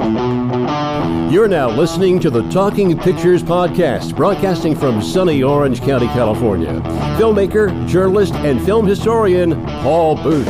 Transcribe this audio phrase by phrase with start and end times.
[0.00, 6.80] You're now listening to the Talking Pictures Podcast, broadcasting from sunny Orange County, California.
[7.18, 10.48] Filmmaker, journalist, and film historian Paul Booth.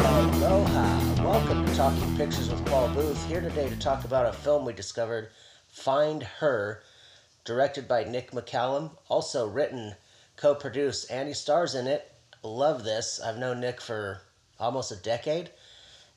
[0.00, 1.22] Aloha.
[1.22, 3.22] Welcome to Talking Pictures with Paul Booth.
[3.26, 5.28] Here today to talk about a film we discovered,
[5.68, 6.82] Find Her,
[7.44, 9.94] directed by Nick McCallum, also written,
[10.36, 12.10] co produced, and he stars in it.
[12.42, 13.20] Love this.
[13.20, 14.22] I've known Nick for
[14.58, 15.50] almost a decade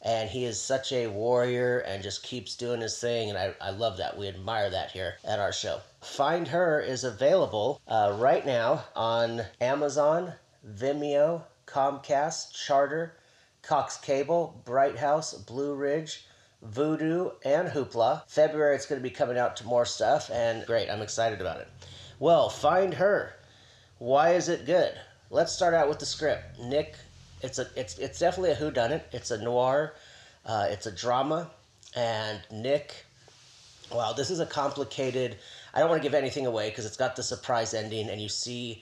[0.03, 3.71] and he is such a warrior and just keeps doing his thing and i, I
[3.71, 8.45] love that we admire that here at our show find her is available uh, right
[8.45, 10.33] now on amazon
[10.67, 13.15] vimeo comcast charter
[13.61, 16.25] cox cable bright house blue ridge
[16.63, 18.21] Vudu and Hoopla.
[18.27, 21.59] February it's going to be coming out to more stuff, and great, I'm excited about
[21.59, 21.67] it.
[22.19, 23.33] Well, find her.
[23.97, 24.93] Why is it good?
[25.31, 26.59] Let's start out with the script.
[26.59, 26.95] Nick
[27.43, 29.01] it's a it's it's definitely a whodunit.
[29.11, 29.93] It's a noir.
[30.45, 31.49] Uh, it's a drama,
[31.95, 33.05] and Nick.
[33.91, 35.37] Wow, this is a complicated.
[35.73, 38.29] I don't want to give anything away because it's got the surprise ending, and you
[38.29, 38.81] see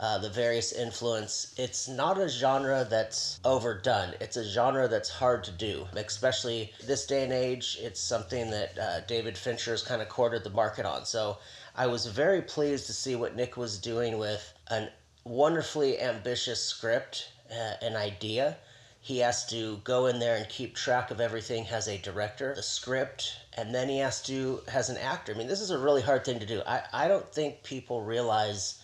[0.00, 1.54] uh, the various influence.
[1.58, 4.14] It's not a genre that's overdone.
[4.20, 7.76] It's a genre that's hard to do, especially this day and age.
[7.80, 11.04] It's something that uh, David Fincher has kind of quartered the market on.
[11.04, 11.36] So
[11.76, 14.88] I was very pleased to see what Nick was doing with an
[15.24, 18.56] wonderfully ambitious script uh, an idea.
[19.00, 22.62] He has to go in there and keep track of everything as a director, the
[22.62, 25.32] script, and then he has to as an actor.
[25.32, 26.62] I mean, this is a really hard thing to do.
[26.66, 28.80] I, I don't think people realize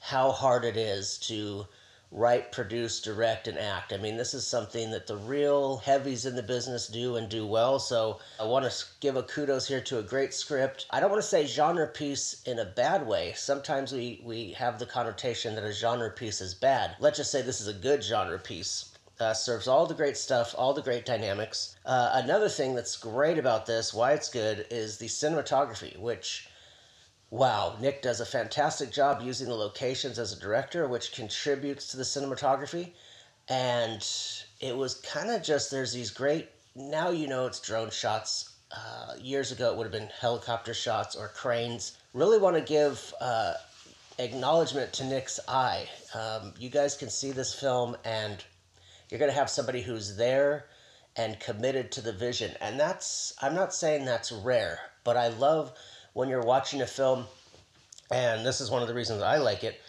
[0.00, 1.66] how hard it is to
[2.12, 3.92] write, produce, direct, and act.
[3.92, 7.46] I mean, this is something that the real heavies in the business do and do
[7.46, 7.78] well.
[7.78, 10.86] So I want to give a kudos here to a great script.
[10.90, 13.32] I don't want to say genre piece in a bad way.
[13.34, 16.96] Sometimes we, we have the connotation that a genre piece is bad.
[17.00, 18.90] Let's just say this is a good genre piece.
[19.20, 21.76] Uh, serves all the great stuff, all the great dynamics.
[21.86, 26.48] Uh, another thing that's great about this, why it's good, is the cinematography, which
[27.32, 31.96] Wow, Nick does a fantastic job using the locations as a director, which contributes to
[31.96, 32.90] the cinematography.
[33.48, 34.06] And
[34.60, 38.50] it was kind of just there's these great, now you know it's drone shots.
[38.70, 41.96] Uh, years ago, it would have been helicopter shots or cranes.
[42.12, 43.54] Really want to give uh,
[44.18, 45.88] acknowledgement to Nick's eye.
[46.14, 48.44] Um, you guys can see this film, and
[49.08, 50.66] you're going to have somebody who's there
[51.16, 52.54] and committed to the vision.
[52.60, 55.72] And that's, I'm not saying that's rare, but I love
[56.12, 57.24] when you're watching a film,
[58.10, 59.80] and this is one of the reasons I like it,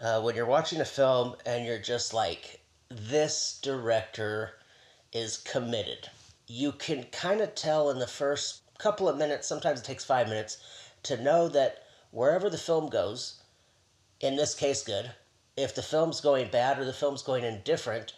[0.00, 4.52] uh, when you're watching a film and you're just like, this director
[5.12, 6.08] is committed.
[6.46, 10.28] You can kind of tell in the first couple of minutes, sometimes it takes five
[10.28, 10.58] minutes,
[11.04, 13.42] to know that wherever the film goes,
[14.20, 15.12] in this case, good,
[15.56, 18.12] if the film's going bad or the film's going indifferent,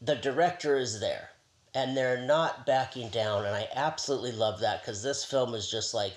[0.00, 1.30] the director is there
[1.74, 3.44] and they're not backing down.
[3.44, 6.12] And I absolutely love that because this film is just like,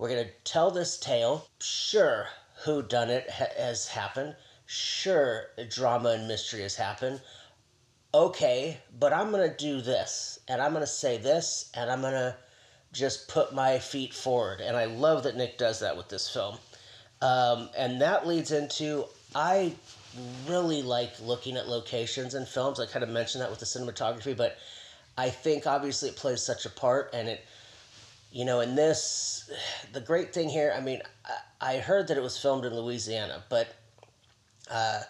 [0.00, 1.46] we're going to tell this tale.
[1.60, 2.26] Sure,
[2.64, 4.34] who done it ha- has happened.
[4.64, 7.20] Sure, drama and mystery has happened.
[8.14, 12.00] Okay, but I'm going to do this and I'm going to say this and I'm
[12.00, 12.34] going to
[12.92, 14.62] just put my feet forward.
[14.62, 16.56] And I love that Nick does that with this film.
[17.20, 19.74] Um, and that leads into I
[20.48, 22.80] really like looking at locations in films.
[22.80, 24.56] I kind of mentioned that with the cinematography, but
[25.18, 27.44] I think obviously it plays such a part and it
[28.30, 29.50] you know, in this,
[29.92, 31.02] the great thing here, I mean,
[31.60, 33.74] I, I heard that it was filmed in Louisiana, but
[34.70, 35.00] uh,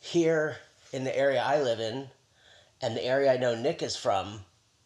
[0.00, 0.56] here
[0.92, 2.08] in the area I live in,
[2.80, 4.40] and the area I know Nick is from,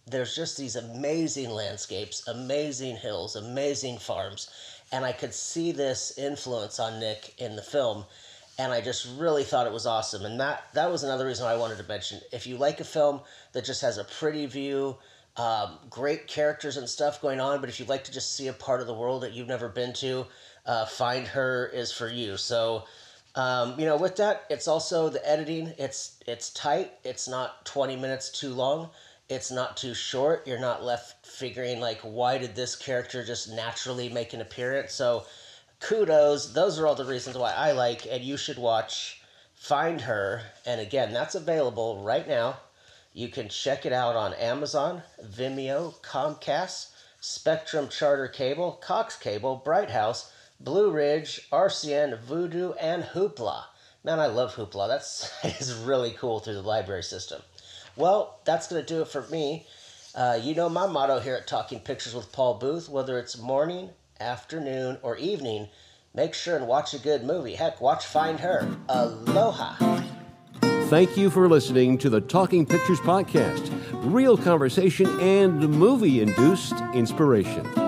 [0.07, 4.49] there's just these amazing landscapes, amazing hills, amazing farms,
[4.93, 8.05] and I could see this influence on Nick in the film,
[8.59, 10.25] and I just really thought it was awesome.
[10.25, 12.21] And that that was another reason I wanted to mention.
[12.33, 13.21] If you like a film
[13.53, 14.97] that just has a pretty view,
[15.37, 18.53] um, great characters and stuff going on, but if you'd like to just see a
[18.53, 20.27] part of the world that you've never been to,
[20.65, 22.37] uh, Find Her is for you.
[22.37, 22.85] So,
[23.35, 25.75] um, you know, with that, it's also the editing.
[25.79, 26.93] It's it's tight.
[27.05, 28.91] It's not twenty minutes too long.
[29.29, 30.47] It's not too short.
[30.47, 34.95] You're not left figuring like, why did this character just naturally make an appearance?
[34.95, 35.25] So,
[35.81, 36.55] kudos.
[36.55, 39.21] Those are all the reasons why I like, and you should watch
[39.55, 40.43] Find Her.
[40.65, 42.57] And again, that's available right now
[43.17, 49.89] you can check it out on Amazon, Vimeo, Comcast, Spectrum Charter Cable, Cox Cable, Bright
[49.89, 50.31] House,
[50.61, 53.65] Blue Ridge, RCN, Vudu, and Hoopla.
[54.05, 54.87] Man, I love Hoopla.
[54.87, 57.41] That's is really cool through the library system.
[57.97, 59.67] Well, that's going to do it for me.
[60.15, 63.89] Uh, you know my motto here at Talking Pictures with Paul Booth, whether it's morning,
[64.21, 65.69] afternoon, or evening,
[66.13, 67.55] make sure and watch a good movie.
[67.55, 68.77] Heck, watch Find Her.
[68.91, 70.06] Aloha.
[70.89, 73.73] Thank you for listening to the Talking Pictures Podcast
[74.05, 77.86] real conversation and movie induced inspiration.